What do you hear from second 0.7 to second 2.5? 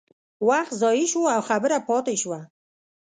ضایع شو او خبره پاتې شوه.